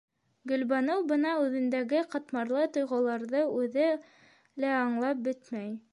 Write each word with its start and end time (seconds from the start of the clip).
Гөлбаныу 0.51 1.03
бына 1.11 1.33
үҙендәге 1.41 2.01
ҡатмарлы 2.15 2.65
тойғоларҙы 2.79 3.45
үҙе 3.61 3.93
лә 4.65 4.73
аңлап 4.83 5.25
бөтмәй. 5.29 5.75